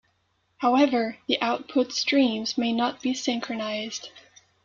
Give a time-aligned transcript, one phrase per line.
[0.57, 4.09] However, the output streams may not be synchronized.